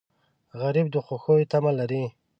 [0.59, 2.03] غریب د خوښیو تمه لري